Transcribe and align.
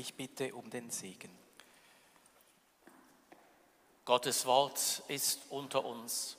Ich 0.00 0.14
bitte 0.14 0.54
um 0.54 0.70
den 0.70 0.88
Segen. 0.88 1.30
Gottes 4.06 4.46
Wort 4.46 5.02
ist 5.08 5.42
unter 5.50 5.84
uns. 5.84 6.38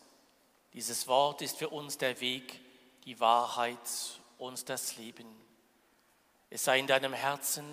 Dieses 0.73 1.07
Wort 1.07 1.43
ist 1.43 1.59
für 1.59 1.69
uns 1.69 1.95
der 1.99 2.19
Weg, 2.21 2.59
die 3.05 3.19
Wahrheit 3.19 3.77
und 4.39 4.67
das 4.67 4.97
Leben. 4.97 5.27
Es 6.49 6.63
sei 6.63 6.79
in 6.79 6.87
deinem 6.87 7.13
Herzen, 7.13 7.63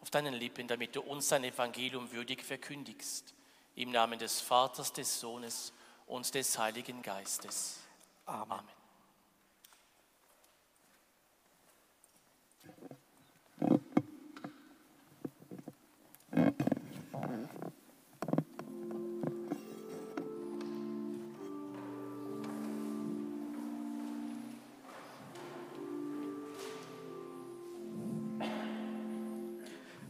auf 0.00 0.08
deinen 0.08 0.32
Lippen, 0.32 0.68
damit 0.68 0.96
du 0.96 1.02
uns 1.02 1.28
dein 1.28 1.44
Evangelium 1.44 2.10
würdig 2.12 2.42
verkündigst. 2.42 3.34
Im 3.74 3.90
Namen 3.90 4.18
des 4.18 4.40
Vaters, 4.40 4.90
des 4.94 5.20
Sohnes 5.20 5.74
und 6.06 6.34
des 6.34 6.56
Heiligen 6.56 7.02
Geistes. 7.02 7.80
Amen. 8.24 8.52
Amen. 8.52 8.85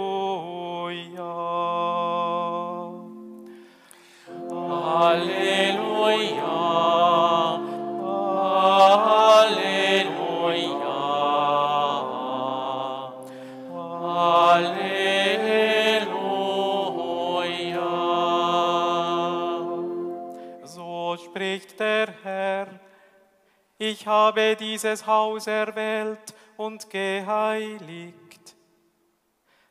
Ich 24.01 24.07
habe 24.07 24.55
dieses 24.55 25.05
Haus 25.05 25.45
erwählt 25.45 26.33
und 26.57 26.89
geheiligt, 26.89 28.55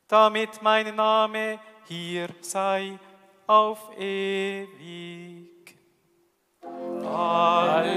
damit 0.07 0.63
mein 0.63 0.95
Name 0.95 1.59
hier 1.89 2.29
sei 2.41 2.97
auf 3.49 3.91
ewig. 3.99 5.77
Halleluja, 7.03 7.91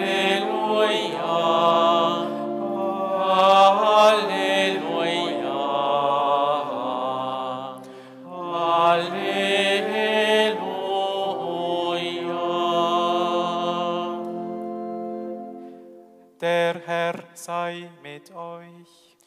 sei 17.43 17.89
mit 18.01 18.31
euch 18.33 19.17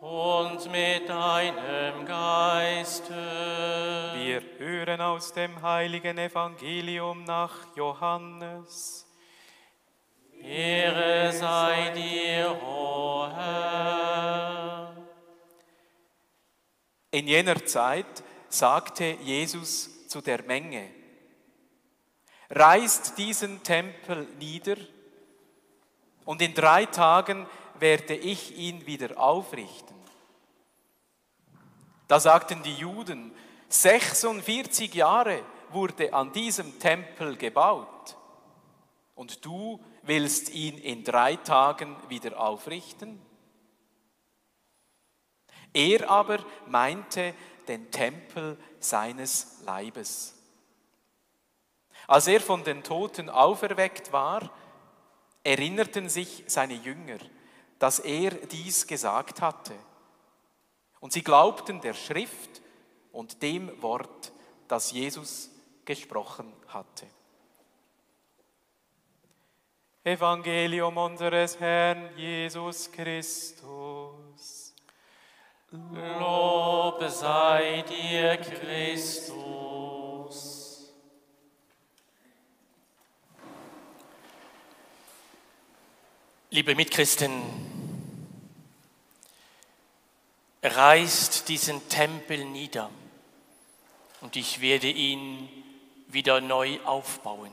Und 0.00 0.70
mit 0.70 1.08
deinem 1.08 2.06
Geiste. 2.06 3.14
Wir 4.14 4.42
hören 4.58 5.00
aus 5.00 5.32
dem 5.32 5.60
heiligen 5.60 6.18
Evangelium 6.18 7.24
nach 7.24 7.76
Johannes. 7.76 9.06
Ehre 10.40 11.32
sei 11.32 11.90
dir, 11.90 12.60
o 12.62 13.28
Herr. 13.32 14.96
In 17.10 17.26
jener 17.26 17.64
Zeit 17.64 18.22
sagte 18.48 19.16
Jesus 19.22 20.08
zu 20.08 20.20
der 20.20 20.42
Menge, 20.44 20.90
reißt 22.50 23.18
diesen 23.18 23.62
Tempel 23.62 24.28
nieder 24.38 24.76
und 26.24 26.42
in 26.42 26.54
drei 26.54 26.86
Tagen 26.86 27.46
werde 27.78 28.14
ich 28.14 28.56
ihn 28.56 28.86
wieder 28.86 29.18
aufrichten. 29.18 29.96
Da 32.08 32.20
sagten 32.20 32.62
die 32.62 32.74
Juden, 32.74 33.32
46 33.68 34.94
Jahre 34.94 35.42
wurde 35.70 36.12
an 36.12 36.32
diesem 36.32 36.78
Tempel 36.78 37.36
gebaut 37.36 38.16
und 39.14 39.44
du 39.44 39.80
willst 40.02 40.50
ihn 40.50 40.78
in 40.78 41.04
drei 41.04 41.36
Tagen 41.36 41.96
wieder 42.08 42.38
aufrichten? 42.38 43.20
Er 45.72 46.10
aber 46.10 46.44
meinte 46.66 47.34
den 47.68 47.90
Tempel 47.90 48.58
seines 48.78 49.62
Leibes. 49.64 50.34
Als 52.06 52.26
er 52.26 52.40
von 52.40 52.64
den 52.64 52.82
Toten 52.82 53.30
auferweckt 53.30 54.12
war, 54.12 54.50
erinnerten 55.44 56.08
sich 56.08 56.44
seine 56.46 56.74
Jünger, 56.74 57.18
dass 57.78 57.98
er 57.98 58.30
dies 58.30 58.86
gesagt 58.86 59.40
hatte. 59.40 59.74
Und 61.00 61.12
sie 61.12 61.22
glaubten 61.22 61.80
der 61.80 61.94
Schrift 61.94 62.62
und 63.10 63.42
dem 63.42 63.82
Wort, 63.82 64.32
das 64.68 64.92
Jesus 64.92 65.50
gesprochen 65.84 66.52
hatte. 66.68 67.06
Evangelium 70.04 70.96
unseres 70.96 71.58
Herrn 71.60 72.10
Jesus 72.16 72.90
Christus. 72.90 74.74
Lob 75.70 77.02
sei 77.08 77.84
dir, 77.88 78.36
Christus. 78.36 79.51
Liebe 86.54 86.74
Mitchristen, 86.74 87.42
reißt 90.62 91.48
diesen 91.48 91.88
Tempel 91.88 92.44
nieder 92.44 92.90
und 94.20 94.36
ich 94.36 94.60
werde 94.60 94.90
ihn 94.90 95.48
wieder 96.08 96.42
neu 96.42 96.78
aufbauen. 96.84 97.50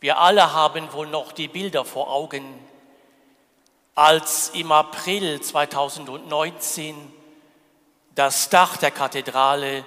Wir 0.00 0.16
alle 0.16 0.54
haben 0.54 0.90
wohl 0.94 1.08
noch 1.08 1.32
die 1.32 1.48
Bilder 1.48 1.84
vor 1.84 2.10
Augen, 2.10 2.58
als 3.94 4.48
im 4.54 4.72
April 4.72 5.42
2019 5.42 6.96
das 8.14 8.48
Dach 8.48 8.78
der 8.78 8.92
Kathedrale 8.92 9.84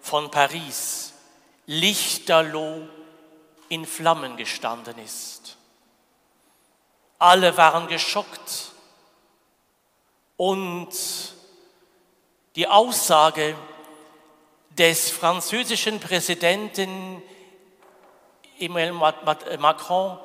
von 0.00 0.30
Paris 0.30 1.12
lichterloh 1.66 2.88
in 3.68 3.84
Flammen 3.84 4.38
gestanden 4.38 4.98
ist. 4.98 5.58
Alle 7.22 7.56
waren 7.56 7.86
geschockt 7.86 8.72
und 10.36 10.88
die 12.56 12.66
Aussage 12.66 13.54
des 14.70 15.08
französischen 15.08 16.00
Präsidenten 16.00 17.22
Emmanuel 18.58 19.14
Macron 19.60 20.18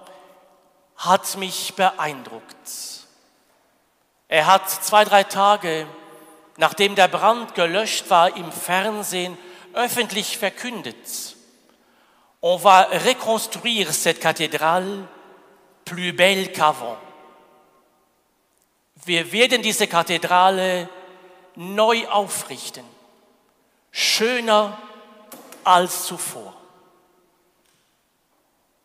hat 0.96 1.38
mich 1.38 1.76
beeindruckt. 1.76 2.68
Er 4.28 4.48
hat 4.48 4.68
zwei, 4.68 5.06
drei 5.06 5.24
Tage, 5.24 5.86
nachdem 6.58 6.96
der 6.96 7.10
Brand 7.10 7.54
gelöscht 7.54 8.10
war, 8.10 8.36
im 8.36 8.52
Fernsehen 8.52 9.38
öffentlich 9.74 10.40
verkündet, 10.40 11.36
on 12.42 12.64
va 12.64 12.88
reconstruire 12.90 13.94
cette 13.94 14.20
cathédrale 14.20 15.08
plus 15.88 16.12
belle 16.12 16.52
qu'avant. 16.52 16.98
Wir 19.06 19.32
werden 19.32 19.62
diese 19.62 19.88
Kathedrale 19.88 20.90
neu 21.56 22.06
aufrichten, 22.10 22.84
schöner 23.92 24.78
als 25.64 26.06
zuvor. 26.06 26.54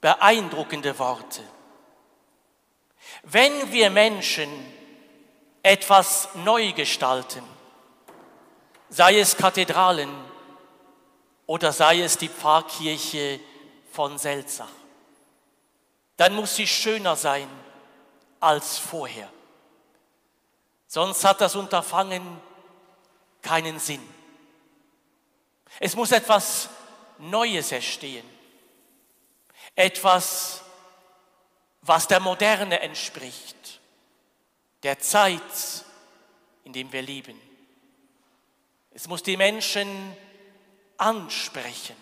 Beeindruckende 0.00 0.96
Worte. 0.98 1.42
Wenn 3.24 3.72
wir 3.72 3.90
Menschen 3.90 4.48
etwas 5.62 6.28
neu 6.34 6.72
gestalten, 6.72 7.42
sei 8.90 9.18
es 9.18 9.36
Kathedralen 9.36 10.10
oder 11.46 11.72
sei 11.72 12.02
es 12.02 12.16
die 12.16 12.28
Pfarrkirche 12.28 13.40
von 13.90 14.18
Selzach, 14.18 14.81
dann 16.16 16.34
muss 16.34 16.56
sie 16.56 16.66
schöner 16.66 17.16
sein 17.16 17.48
als 18.40 18.78
vorher. 18.78 19.30
Sonst 20.86 21.24
hat 21.24 21.40
das 21.40 21.54
Unterfangen 21.54 22.40
keinen 23.40 23.78
Sinn. 23.78 24.06
Es 25.80 25.96
muss 25.96 26.12
etwas 26.12 26.68
Neues 27.18 27.72
erstehen. 27.72 28.28
Etwas, 29.74 30.62
was 31.80 32.08
der 32.08 32.20
Moderne 32.20 32.80
entspricht, 32.80 33.80
der 34.82 34.98
Zeit, 34.98 35.40
in 36.64 36.72
dem 36.72 36.92
wir 36.92 37.02
leben. 37.02 37.40
Es 38.90 39.08
muss 39.08 39.22
die 39.22 39.36
Menschen 39.36 40.16
ansprechen. 40.98 41.96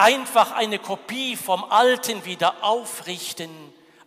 Einfach 0.00 0.52
eine 0.52 0.78
Kopie 0.78 1.36
vom 1.36 1.62
Alten 1.62 2.24
wieder 2.24 2.64
aufrichten, 2.64 3.50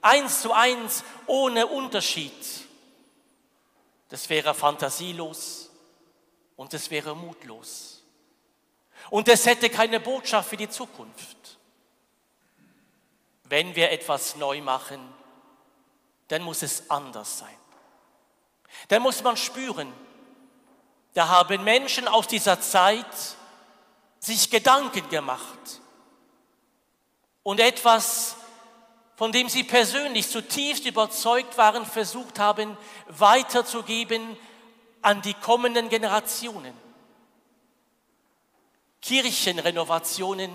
eins 0.01 0.41
zu 0.41 0.51
eins, 0.51 1.03
ohne 1.27 1.67
Unterschied. 1.67 2.33
Das 4.09 4.27
wäre 4.27 4.55
fantasielos 4.55 5.69
und 6.55 6.73
es 6.73 6.89
wäre 6.89 7.15
mutlos. 7.15 8.01
Und 9.11 9.27
es 9.27 9.45
hätte 9.45 9.69
keine 9.69 9.99
Botschaft 9.99 10.49
für 10.49 10.57
die 10.57 10.67
Zukunft. 10.67 11.59
Wenn 13.43 13.75
wir 13.75 13.91
etwas 13.91 14.35
neu 14.35 14.61
machen, 14.61 14.99
dann 16.27 16.41
muss 16.41 16.63
es 16.63 16.89
anders 16.89 17.37
sein. 17.37 17.59
Dann 18.87 19.03
muss 19.03 19.21
man 19.21 19.37
spüren, 19.37 19.93
da 21.13 21.27
haben 21.27 21.63
Menschen 21.63 22.07
aus 22.07 22.27
dieser 22.27 22.59
Zeit 22.59 23.05
sich 24.19 24.49
Gedanken 24.49 25.07
gemacht 25.09 25.81
und 27.43 27.59
etwas, 27.59 28.35
von 29.15 29.31
dem 29.31 29.49
sie 29.49 29.63
persönlich 29.63 30.29
zutiefst 30.29 30.85
überzeugt 30.85 31.57
waren, 31.57 31.85
versucht 31.85 32.39
haben 32.39 32.77
weiterzugeben 33.07 34.35
an 35.01 35.21
die 35.21 35.33
kommenden 35.33 35.89
Generationen. 35.89 36.73
Kirchenrenovationen 39.01 40.51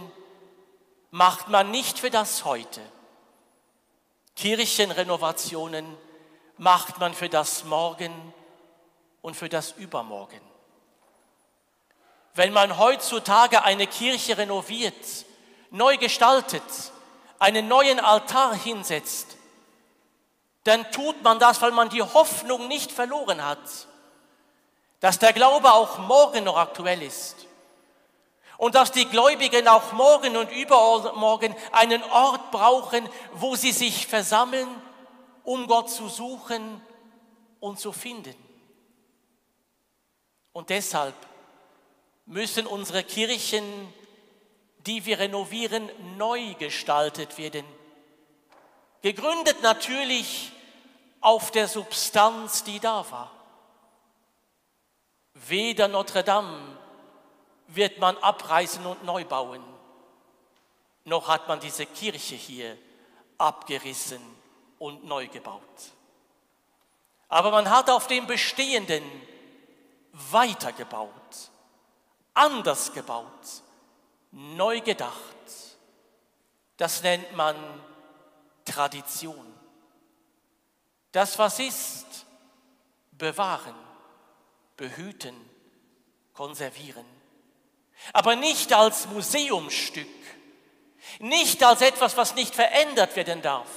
macht 1.11 1.49
man 1.49 1.71
nicht 1.71 1.99
für 1.99 2.11
das 2.11 2.45
Heute. 2.45 2.81
Kirchenrenovationen 4.37 5.97
macht 6.57 6.99
man 6.99 7.13
für 7.13 7.29
das 7.29 7.65
Morgen 7.65 8.13
und 9.21 9.37
für 9.37 9.49
das 9.49 9.73
Übermorgen. 9.73 10.41
Wenn 12.35 12.53
man 12.53 12.79
heutzutage 12.79 13.65
eine 13.65 13.87
Kirche 13.87 14.39
renoviert, 14.39 14.95
neu 15.71 15.97
gestaltet, 15.97 16.63
einen 17.39 17.69
neuen 17.69 18.01
Altar 18.01 18.55
hinsetzt, 18.55 19.37
dann 20.65 20.91
tut 20.91 21.23
man 21.23 21.39
das, 21.39 21.63
weil 21.63 21.73
man 21.73 21.89
die 21.89 22.03
Hoffnung 22.03 22.69
nicht 22.69 22.93
verloren 22.93 23.45
hat, 23.45 23.59
dass 25.01 25.19
der 25.19 25.33
Glaube 25.33 25.73
auch 25.73 25.99
morgen 25.99 26.45
noch 26.45 26.57
aktuell 26.57 27.03
ist 27.03 27.47
und 28.59 28.75
dass 28.75 28.93
die 28.93 29.07
Gläubigen 29.07 29.69
auch 29.69 29.93
morgen 29.93 30.37
und 30.37 30.51
übermorgen 30.51 31.55
einen 31.73 32.03
Ort 32.03 32.51
brauchen, 32.51 33.09
wo 33.33 33.55
sie 33.55 33.73
sich 33.73 34.07
versammeln, 34.07 34.69
um 35.45 35.67
Gott 35.69 35.89
zu 35.91 36.09
suchen 36.09 36.83
und 37.61 37.79
zu 37.79 37.93
finden. 37.93 38.35
Und 40.53 40.71
deshalb 40.71 41.15
müssen 42.27 42.67
unsere 42.67 43.05
Kirchen, 43.05 43.65
die 44.89 45.05
wir 45.05 45.19
renovieren, 45.19 45.91
neu 46.17 46.55
gestaltet 46.55 47.37
werden. 47.37 47.67
Gegründet 49.03 49.61
natürlich 49.61 50.51
auf 51.21 51.51
der 51.51 51.69
Substanz, 51.69 52.65
die 52.65 52.81
da 52.81 53.05
war. 53.11 53.31
Weder 55.35 55.89
Notre 55.89 56.25
Dame 56.25 56.79
wird 57.67 57.99
man 57.99 58.17
abreißen 58.17 58.85
und 58.87 59.05
neu 59.05 59.27
bauen, 59.27 59.63
noch 61.05 61.29
hat 61.29 61.49
man 61.49 61.61
diese 61.61 61.85
Kirche 61.85 62.35
hier 62.35 62.79
abgerissen 63.37 64.23
und 64.79 65.05
neu 65.05 65.29
gebaut. 65.29 65.63
Aber 67.29 67.51
man 67.51 67.69
hat 67.69 67.91
auf 67.91 68.07
dem 68.07 68.27
Bestehenden 68.27 69.03
weitergebaut, 70.13 71.51
anders 72.33 72.95
gebaut, 72.95 73.63
neu 74.31 74.81
gedacht. 74.81 75.17
Das 76.77 77.03
nennt 77.03 77.35
man 77.35 77.57
Tradition. 78.65 79.55
Das, 81.13 81.39
was 81.39 81.59
ist, 81.59 82.07
bewahren, 83.13 83.75
behüten, 84.77 85.35
konservieren. 86.35 87.07
Aber 88.13 88.37
nicht 88.37 88.73
als 88.73 89.09
Museumsstück, 89.09 90.07
nicht 91.19 91.63
als 91.65 91.81
etwas, 91.81 92.17
was 92.17 92.35
nicht 92.35 92.55
verändert 92.55 93.17
werden 93.17 93.43
darf, 93.43 93.69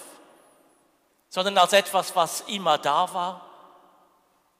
sondern 1.29 1.57
als 1.57 1.73
etwas, 1.73 2.15
was 2.15 2.41
immer 2.41 2.77
da 2.77 3.11
war 3.13 3.49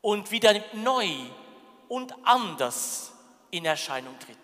und 0.02 0.32
wieder 0.32 0.56
neu 0.74 1.08
und 1.90 2.16
anders 2.26 3.12
in 3.52 3.66
Erscheinung 3.66 4.18
tritt. 4.20 4.38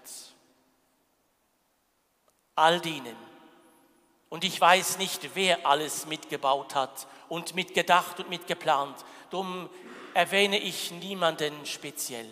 All 2.57 2.81
denen. 2.81 3.15
Und 4.29 4.43
ich 4.43 4.59
weiß 4.59 4.97
nicht, 4.97 5.35
wer 5.35 5.65
alles 5.65 6.07
mitgebaut 6.07 6.75
hat 6.75 7.07
und 7.29 7.55
mitgedacht 7.55 8.19
und 8.19 8.29
mitgeplant. 8.29 9.05
Darum 9.29 9.69
erwähne 10.13 10.57
ich 10.57 10.91
niemanden 10.91 11.53
speziell. 11.65 12.27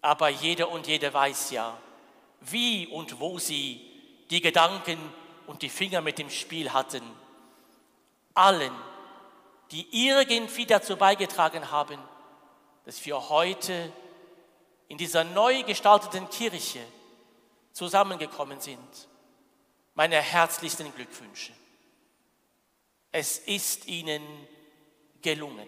Aber 0.00 0.28
jeder 0.28 0.70
und 0.70 0.86
jede 0.86 1.12
weiß 1.12 1.50
ja, 1.50 1.76
wie 2.40 2.86
und 2.86 3.18
wo 3.18 3.38
sie 3.38 3.80
die 4.30 4.40
Gedanken 4.40 4.98
und 5.48 5.62
die 5.62 5.68
Finger 5.68 6.00
mit 6.00 6.18
dem 6.18 6.30
Spiel 6.30 6.72
hatten. 6.72 7.02
Allen, 8.34 8.74
die 9.72 10.08
irgendwie 10.08 10.66
dazu 10.66 10.96
beigetragen 10.96 11.70
haben, 11.72 11.98
dass 12.84 13.04
wir 13.04 13.28
heute 13.28 13.92
in 14.86 14.98
dieser 14.98 15.24
neu 15.24 15.64
gestalteten 15.64 16.30
Kirche 16.30 16.80
zusammengekommen 17.72 18.60
sind. 18.60 19.08
Meine 19.96 20.20
herzlichsten 20.20 20.94
Glückwünsche. 20.94 21.52
Es 23.10 23.38
ist 23.38 23.86
Ihnen 23.86 24.22
gelungen. 25.22 25.66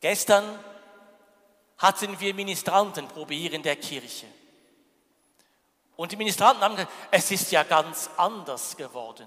Gestern 0.00 0.62
hatten 1.78 2.20
wir 2.20 2.34
Ministrantenprobe 2.34 3.32
hier 3.32 3.54
in 3.54 3.62
der 3.62 3.76
Kirche. 3.76 4.26
Und 5.96 6.12
die 6.12 6.16
Ministranten 6.16 6.62
haben 6.62 6.76
gesagt, 6.76 6.92
es 7.10 7.30
ist 7.30 7.50
ja 7.52 7.62
ganz 7.62 8.10
anders 8.18 8.76
geworden. 8.76 9.26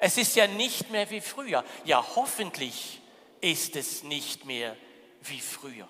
Es 0.00 0.18
ist 0.18 0.34
ja 0.34 0.48
nicht 0.48 0.90
mehr 0.90 1.08
wie 1.08 1.20
früher. 1.20 1.64
Ja, 1.84 2.04
hoffentlich 2.16 3.00
ist 3.40 3.76
es 3.76 4.02
nicht 4.02 4.44
mehr 4.44 4.76
wie 5.22 5.40
früher. 5.40 5.88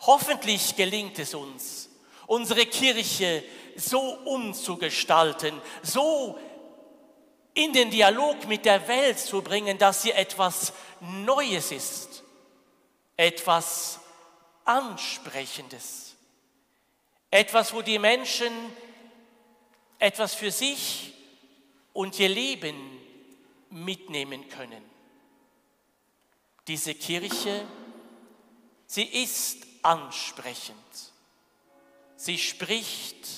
Hoffentlich 0.00 0.76
gelingt 0.76 1.18
es 1.18 1.32
uns, 1.32 1.88
unsere 2.34 2.66
Kirche 2.66 3.44
so 3.76 4.00
umzugestalten, 4.00 5.60
so 5.82 6.36
in 7.54 7.72
den 7.72 7.90
Dialog 7.90 8.48
mit 8.48 8.64
der 8.64 8.86
Welt 8.88 9.20
zu 9.20 9.40
bringen, 9.40 9.78
dass 9.78 10.02
sie 10.02 10.10
etwas 10.10 10.72
Neues 11.00 11.70
ist, 11.70 12.24
etwas 13.16 14.00
Ansprechendes, 14.64 16.16
etwas, 17.30 17.72
wo 17.72 17.82
die 17.82 18.00
Menschen 18.00 18.52
etwas 20.00 20.34
für 20.34 20.50
sich 20.50 21.12
und 21.92 22.18
ihr 22.18 22.28
Leben 22.28 22.74
mitnehmen 23.70 24.48
können. 24.48 24.82
Diese 26.66 26.94
Kirche, 26.94 27.64
sie 28.86 29.04
ist 29.04 29.58
ansprechend. 29.82 31.13
Sie 32.24 32.38
spricht 32.38 33.28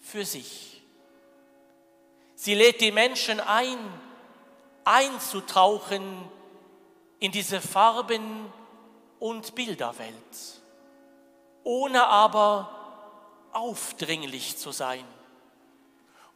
für 0.00 0.24
sich. 0.24 0.82
Sie 2.34 2.56
lädt 2.56 2.80
die 2.80 2.90
Menschen 2.90 3.38
ein, 3.38 3.78
einzutauchen 4.84 6.28
in 7.20 7.30
diese 7.30 7.60
Farben 7.60 8.52
und 9.20 9.54
Bilderwelt, 9.54 10.14
ohne 11.62 12.08
aber 12.08 13.46
aufdringlich 13.52 14.58
zu 14.58 14.72
sein, 14.72 15.04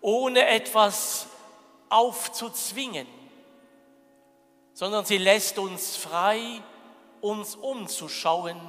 ohne 0.00 0.46
etwas 0.46 1.26
aufzuzwingen, 1.88 3.08
sondern 4.72 5.04
sie 5.04 5.18
lässt 5.18 5.58
uns 5.58 5.96
frei, 5.96 6.62
uns 7.20 7.56
umzuschauen 7.56 8.60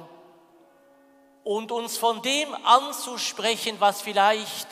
und 1.44 1.70
uns 1.70 1.96
von 1.96 2.22
dem 2.22 2.54
anzusprechen, 2.64 3.76
was 3.78 4.02
vielleicht 4.02 4.66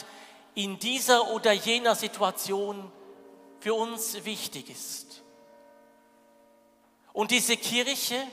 in 0.54 0.78
dieser 0.78 1.30
oder 1.30 1.52
jener 1.52 1.94
Situation 1.94 2.90
für 3.60 3.74
uns 3.74 4.24
wichtig 4.24 4.70
ist. 4.70 5.22
Und 7.12 7.30
diese 7.30 7.56
Kirche, 7.56 8.26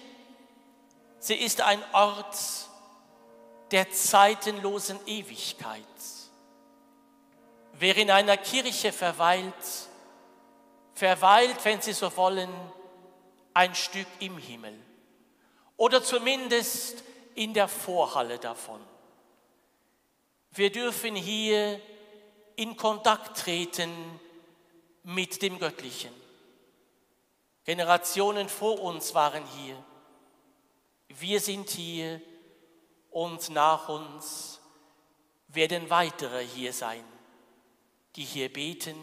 sie 1.20 1.36
ist 1.36 1.62
ein 1.62 1.84
Ort 1.92 2.36
der 3.72 3.92
zeitenlosen 3.92 5.00
Ewigkeit. 5.06 5.84
Wer 7.74 7.98
in 7.98 8.10
einer 8.10 8.38
Kirche 8.38 8.92
verweilt, 8.92 9.54
verweilt, 10.94 11.58
wenn 11.64 11.82
Sie 11.82 11.94
so 11.94 12.16
wollen, 12.18 12.50
ein 13.54 13.76
Stück 13.76 14.08
im 14.20 14.38
Himmel 14.38 14.74
oder 15.78 16.04
zumindest 16.04 17.04
in 17.36 17.54
der 17.54 17.68
Vorhalle 17.68 18.38
davon. 18.40 18.80
Wir 20.52 20.72
dürfen 20.72 21.16
hier 21.16 21.80
in 22.56 22.76
Kontakt 22.76 23.38
treten 23.38 23.92
mit 25.04 25.42
dem 25.42 25.60
Göttlichen. 25.60 26.14
Generationen 27.66 28.50
vor 28.50 28.82
uns 28.82 29.14
waren 29.14 29.44
hier. 29.58 29.82
Wir 31.08 31.40
sind 31.40 31.70
hier 31.70 32.22
und 33.12 33.50
nach 33.50 33.90
uns 33.90 34.60
werden 35.48 35.90
weitere 35.90 36.46
hier 36.46 36.74
sein, 36.74 37.04
die 38.16 38.24
hier 38.24 38.52
beten, 38.52 38.96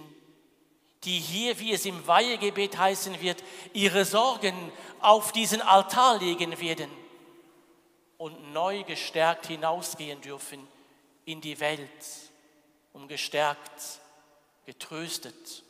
die 1.05 1.19
hier, 1.19 1.59
wie 1.59 1.73
es 1.73 1.87
im 1.87 2.07
Weihegebet 2.07 2.77
heißen 2.77 3.21
wird, 3.21 3.43
ihre 3.73 4.05
Sorgen 4.05 4.73
auf 5.01 5.33
diesen 5.33 5.63
Altar 5.63 6.19
legen 6.19 6.61
werden 6.61 6.91
und 8.19 8.53
neu 8.53 8.83
gestärkt 8.85 9.47
hinausgehen 9.47 10.21
dürfen 10.21 10.67
in 11.25 11.41
die 11.41 11.59
Welt, 11.61 11.91
um 12.93 13.09
gestärkt, 13.09 14.01
getröstet 14.65 15.63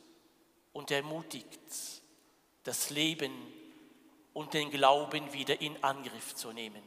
und 0.72 0.90
ermutigt 0.90 1.60
das 2.64 2.90
Leben 2.90 3.32
und 4.32 4.54
den 4.54 4.70
Glauben 4.70 5.32
wieder 5.32 5.60
in 5.60 5.82
Angriff 5.82 6.34
zu 6.34 6.52
nehmen. 6.52 6.82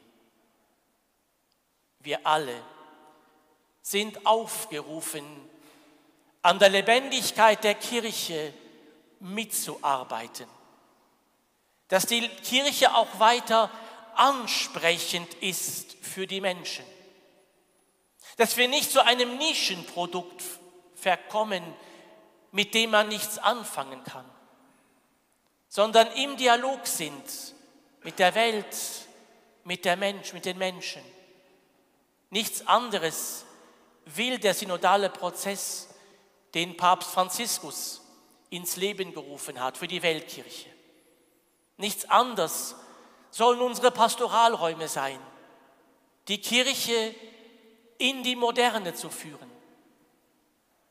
Wir 1.99 2.25
alle 2.25 2.61
sind 3.81 4.25
aufgerufen, 4.25 5.25
an 6.41 6.59
der 6.59 6.69
Lebendigkeit 6.69 7.63
der 7.63 7.75
Kirche 7.75 8.53
mitzuarbeiten. 9.19 10.47
Dass 11.87 12.05
die 12.05 12.27
Kirche 12.27 12.93
auch 12.95 13.19
weiter 13.19 13.71
ansprechend 14.15 15.33
ist 15.35 15.95
für 16.01 16.27
die 16.27 16.41
Menschen. 16.41 16.85
Dass 18.37 18.57
wir 18.57 18.67
nicht 18.67 18.91
zu 18.91 19.03
einem 19.03 19.37
Nischenprodukt 19.37 20.43
verkommen, 20.95 21.63
mit 22.51 22.73
dem 22.73 22.91
man 22.91 23.09
nichts 23.09 23.37
anfangen 23.37 24.03
kann, 24.03 24.29
sondern 25.67 26.07
im 26.13 26.37
Dialog 26.37 26.87
sind 26.87 27.23
mit 28.03 28.17
der 28.19 28.33
Welt, 28.35 28.75
mit 29.63 29.85
der 29.85 29.97
Mensch, 29.97 30.33
mit 30.33 30.45
den 30.45 30.57
Menschen. 30.57 31.03
Nichts 32.29 32.65
anderes 32.65 33.45
will 34.05 34.39
der 34.39 34.53
synodale 34.53 35.09
Prozess 35.09 35.89
den 36.53 36.75
Papst 36.77 37.11
Franziskus 37.11 38.01
ins 38.49 38.75
Leben 38.75 39.13
gerufen 39.13 39.61
hat 39.61 39.77
für 39.77 39.87
die 39.87 40.01
Weltkirche. 40.01 40.69
Nichts 41.77 42.09
anderes 42.09 42.75
sollen 43.31 43.61
unsere 43.61 43.91
Pastoralräume 43.91 44.87
sein, 44.87 45.19
die 46.27 46.39
Kirche 46.39 47.15
in 47.97 48.23
die 48.23 48.35
Moderne 48.35 48.93
zu 48.93 49.09
führen. 49.09 49.49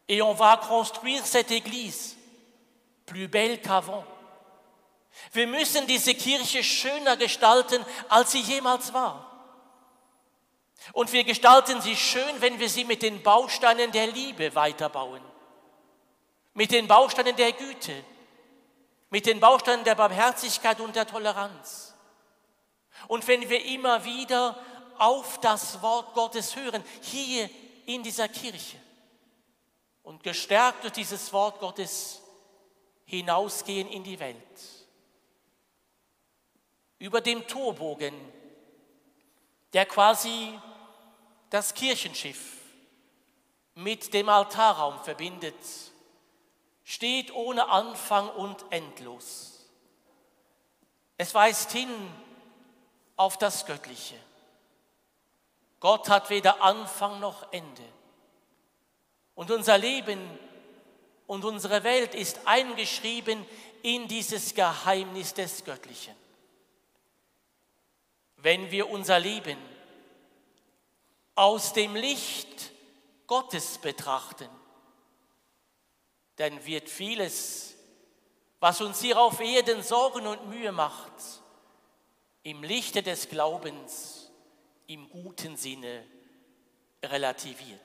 Et 0.09 0.23
on 0.23 0.35
va 0.35 0.57
construire 0.57 1.25
cette 1.25 1.51
église 1.51 2.17
plus 3.05 3.29
belle 3.29 3.59
qu'avant. 3.59 4.05
Wir 5.33 5.47
müssen 5.47 5.87
diese 5.87 6.15
Kirche 6.15 6.63
schöner 6.63 7.17
gestalten, 7.17 7.85
als 8.09 8.33
sie 8.33 8.41
jemals 8.41 8.93
war. 8.95 9.25
Und 10.93 11.13
wir 11.13 11.25
gestalten 11.25 11.81
sie 11.81 11.97
schön, 11.97 12.41
wenn 12.41 12.59
wir 12.59 12.69
sie 12.69 12.85
mit 12.85 13.03
den 13.03 13.23
Bausteinen 13.23 13.93
der 13.93 14.07
Liebe 14.07 14.55
weiterbauen 14.55 15.21
mit 16.59 16.73
den 16.73 16.89
Bausteinen 16.89 17.37
der 17.37 17.53
Güte, 17.53 18.05
mit 19.11 19.27
den 19.27 19.39
Bausteinen 19.39 19.85
der 19.85 19.95
Barmherzigkeit 19.95 20.81
und 20.81 20.97
der 20.97 21.07
Toleranz. 21.07 21.88
Und 23.07 23.27
wenn 23.29 23.49
wir 23.49 23.65
immer 23.65 24.05
wieder 24.05 24.59
auf 24.99 25.41
das 25.41 25.81
Wort 25.81 26.15
Gottes 26.15 26.57
hören, 26.57 26.83
hier 27.03 27.49
in 27.87 28.03
dieser 28.03 28.29
Kirche, 28.29 28.79
und 30.09 30.23
gestärkt 30.23 30.85
durch 30.85 30.95
dieses 30.95 31.31
Wort 31.35 31.61
Gottes 31.61 32.23
hinausgehen 33.05 33.87
in 33.89 34.03
die 34.03 34.19
Welt. 34.19 34.39
Über 36.99 37.21
dem 37.21 37.47
Torbogen, 37.47 38.15
der 39.75 39.85
quasi 39.85 40.59
das 41.51 41.75
Kirchenschiff 41.75 42.57
mit 43.75 44.15
dem 44.15 44.31
Altarraum 44.31 44.99
verbindet, 45.05 45.55
steht 46.85 47.35
ohne 47.35 47.69
Anfang 47.69 48.31
und 48.31 48.65
endlos. 48.71 49.69
Es 51.19 51.35
weist 51.35 51.71
hin 51.73 51.91
auf 53.19 53.37
das 53.37 53.67
Göttliche. 53.67 54.17
Gott 55.81 56.09
hat 56.09 56.31
weder 56.31 56.63
Anfang 56.63 57.21
noch 57.21 57.53
Ende. 57.53 57.85
Und 59.35 59.51
unser 59.51 59.77
Leben 59.77 60.19
und 61.27 61.45
unsere 61.45 61.85
Welt 61.85 62.15
ist 62.15 62.41
eingeschrieben 62.47 63.45
in 63.83 64.09
dieses 64.09 64.55
Geheimnis 64.55 65.35
des 65.35 65.65
Göttlichen. 65.65 66.15
Wenn 68.37 68.71
wir 68.71 68.89
unser 68.89 69.19
Leben 69.19 69.59
aus 71.35 71.73
dem 71.73 71.95
Licht 71.95 72.73
Gottes 73.27 73.79
betrachten, 73.79 74.49
dann 76.37 76.65
wird 76.65 76.89
vieles, 76.89 77.75
was 78.61 78.81
uns 78.81 79.01
hier 79.01 79.21
auf 79.21 79.41
Erden 79.41 79.83
Sorgen 79.83 80.27
und 80.27 80.49
Mühe 80.49 80.73
macht, 80.73 81.13
im 82.43 82.63
Lichte 82.63 83.03
des 83.03 83.29
Glaubens 83.29 84.31
im 84.87 85.09
guten 85.11 85.57
Sinne 85.57 86.05
relativiert. 87.03 87.81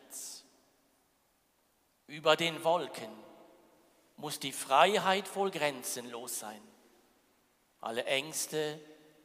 Über 2.07 2.35
den 2.35 2.63
Wolken 2.63 3.11
muss 4.17 4.39
die 4.39 4.51
Freiheit 4.51 5.35
wohl 5.35 5.51
grenzenlos 5.51 6.39
sein. 6.39 6.61
Alle 7.81 8.05
Ängste, 8.05 8.79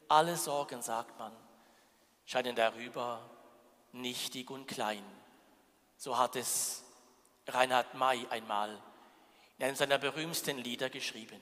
alle 0.07 0.35
Sorgen, 0.35 0.81
sagt 0.81 1.17
man, 1.19 1.31
scheinen 2.25 2.55
darüber 2.55 3.29
nichtig 3.91 4.49
und 4.49 4.67
klein. 4.67 5.03
So 5.97 6.17
hat 6.17 6.35
es 6.35 6.83
Reinhard 7.47 7.93
May 7.93 8.25
einmal 8.29 8.81
in 9.57 9.65
einem 9.65 9.75
seiner 9.75 9.97
berühmtesten 9.97 10.57
Lieder 10.57 10.89
geschrieben. 10.89 11.39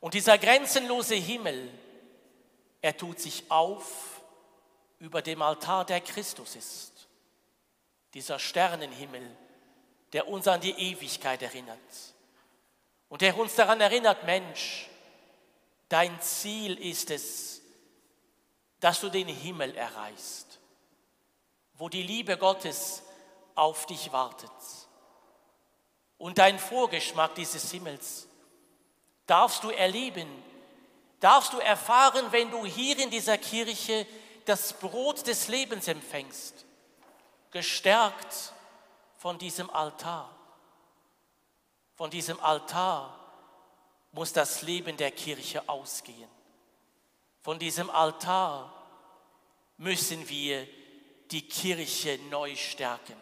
Und 0.00 0.14
dieser 0.14 0.38
grenzenlose 0.38 1.14
Himmel, 1.14 1.70
er 2.80 2.96
tut 2.96 3.20
sich 3.20 3.50
auf 3.50 4.22
über 4.98 5.22
dem 5.22 5.42
Altar, 5.42 5.84
der 5.84 6.00
Christus 6.00 6.56
ist. 6.56 7.08
Dieser 8.14 8.38
Sternenhimmel, 8.38 9.36
der 10.12 10.28
uns 10.28 10.48
an 10.48 10.60
die 10.60 10.72
Ewigkeit 10.72 11.42
erinnert. 11.42 11.78
Und 13.08 13.22
der 13.22 13.36
uns 13.36 13.54
daran 13.54 13.80
erinnert, 13.80 14.24
Mensch, 14.24 14.88
dein 15.88 16.20
Ziel 16.20 16.78
ist 16.78 17.10
es, 17.10 17.60
dass 18.80 19.00
du 19.00 19.08
den 19.08 19.28
Himmel 19.28 19.74
erreichst, 19.74 20.58
wo 21.74 21.88
die 21.88 22.02
Liebe 22.02 22.36
Gottes 22.36 23.02
auf 23.54 23.86
dich 23.86 24.12
wartet 24.12 24.50
und 26.18 26.38
dein 26.38 26.58
Vorgeschmack 26.58 27.34
dieses 27.36 27.70
Himmels 27.70 28.28
darfst 29.26 29.62
du 29.62 29.70
erleben, 29.70 30.28
darfst 31.20 31.52
du 31.52 31.58
erfahren, 31.58 32.26
wenn 32.30 32.50
du 32.50 32.64
hier 32.64 32.98
in 32.98 33.10
dieser 33.10 33.38
Kirche 33.38 34.06
das 34.44 34.72
Brot 34.72 35.26
des 35.26 35.48
Lebens 35.48 35.88
empfängst, 35.88 36.64
gestärkt 37.50 38.52
von 39.16 39.38
diesem 39.38 39.68
Altar. 39.70 40.34
Von 41.96 42.10
diesem 42.10 42.40
Altar 42.40 43.18
muss 44.12 44.32
das 44.32 44.62
Leben 44.62 44.96
der 44.96 45.10
Kirche 45.10 45.68
ausgehen. 45.68 46.30
Von 47.42 47.58
diesem 47.58 47.90
Altar 47.90 48.72
müssen 49.76 50.28
wir 50.28 50.66
die 51.30 51.46
Kirche 51.46 52.18
neu 52.30 52.56
stärken. 52.56 53.16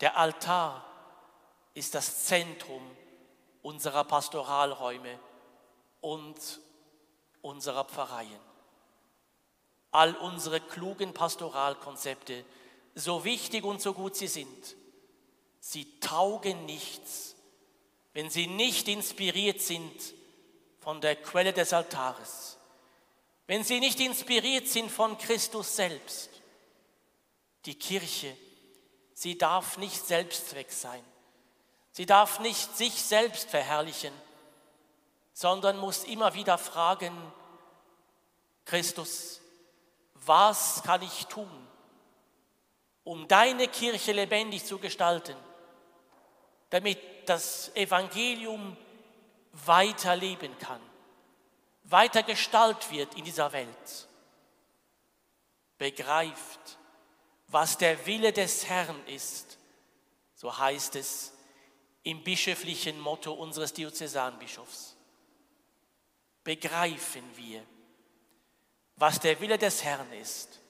Der 0.00 0.16
Altar 0.16 0.84
ist 1.74 1.94
das 1.94 2.26
Zentrum 2.26 2.82
unserer 3.62 4.04
Pastoralräume 4.04 5.18
und 6.00 6.60
unserer 7.46 7.84
Pfarreien. 7.84 8.40
All 9.92 10.14
unsere 10.16 10.60
klugen 10.60 11.14
Pastoralkonzepte, 11.14 12.44
so 12.94 13.24
wichtig 13.24 13.64
und 13.64 13.80
so 13.80 13.94
gut 13.94 14.16
sie 14.16 14.26
sind, 14.26 14.76
sie 15.60 16.00
taugen 16.00 16.66
nichts, 16.66 17.36
wenn 18.12 18.30
sie 18.30 18.46
nicht 18.46 18.88
inspiriert 18.88 19.60
sind 19.60 20.14
von 20.80 21.00
der 21.00 21.16
Quelle 21.16 21.52
des 21.52 21.72
Altares, 21.72 22.58
wenn 23.46 23.64
sie 23.64 23.80
nicht 23.80 24.00
inspiriert 24.00 24.66
sind 24.66 24.90
von 24.90 25.16
Christus 25.18 25.76
selbst, 25.76 26.30
Die 27.64 27.74
Kirche, 27.74 28.36
sie 29.12 29.36
darf 29.36 29.76
nicht 29.76 30.06
Selbstzweck 30.06 30.70
sein. 30.70 31.04
Sie 31.90 32.06
darf 32.06 32.38
nicht 32.38 32.76
sich 32.76 33.02
selbst 33.02 33.50
verherrlichen, 33.50 34.12
sondern 35.36 35.76
muss 35.76 36.04
immer 36.04 36.32
wieder 36.32 36.56
fragen, 36.56 37.14
Christus, 38.64 39.42
was 40.14 40.82
kann 40.82 41.02
ich 41.02 41.26
tun, 41.26 41.68
um 43.04 43.28
deine 43.28 43.68
Kirche 43.68 44.12
lebendig 44.12 44.64
zu 44.64 44.78
gestalten, 44.78 45.36
damit 46.70 46.98
das 47.28 47.70
Evangelium 47.76 48.78
weiterleben 49.52 50.56
kann, 50.58 50.80
weiter 51.84 52.22
Gestalt 52.22 52.90
wird 52.90 53.14
in 53.14 53.24
dieser 53.24 53.52
Welt. 53.52 54.08
Begreift, 55.76 56.78
was 57.48 57.76
der 57.76 58.06
Wille 58.06 58.32
des 58.32 58.64
Herrn 58.70 59.06
ist, 59.06 59.58
so 60.34 60.56
heißt 60.56 60.96
es 60.96 61.34
im 62.04 62.24
bischöflichen 62.24 62.98
Motto 62.98 63.34
unseres 63.34 63.74
Diözesanbischofs. 63.74 64.95
Begreifen 66.46 67.24
wir, 67.34 67.60
was 68.94 69.18
der 69.18 69.40
Wille 69.40 69.58
des 69.58 69.82
Herrn 69.82 70.12
ist. 70.12 70.60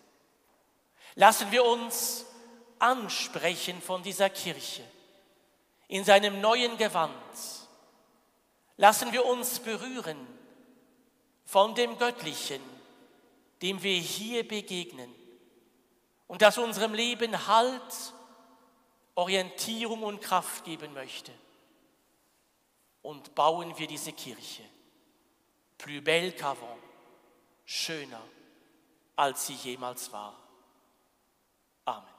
Lassen 1.17 1.53
wir 1.53 1.63
uns 1.67 2.25
ansprechen 2.79 3.83
von 3.83 4.03
dieser 4.03 4.31
Kirche 4.31 4.83
in 5.89 6.03
seinem 6.03 6.41
neuen 6.41 6.79
Gewand. 6.79 7.13
Lassen 8.79 9.13
wir 9.13 9.27
uns 9.27 9.59
berühren 9.61 10.17
von 11.45 11.75
dem 11.75 11.99
Göttlichen, 11.99 12.63
dem 13.61 13.83
wir 13.83 13.99
hier 13.99 14.49
begegnen 14.49 15.15
und 16.27 16.41
das 16.41 16.57
unserem 16.57 16.95
Leben 16.95 17.47
Halt, 17.47 18.15
Orientierung 19.15 20.03
und 20.05 20.23
Kraft 20.23 20.65
geben 20.65 20.95
möchte. 20.95 21.33
Und 23.03 23.35
bauen 23.35 23.77
wir 23.77 23.87
diese 23.87 24.15
Kirche. 24.15 24.63
Plus 25.79 26.01
belle 26.01 26.35
qu'avant, 26.35 26.79
schöner, 27.65 28.23
als 29.17 29.47
sie 29.47 29.55
jemals 29.55 30.11
war. 30.13 30.37
Amen. 31.85 32.16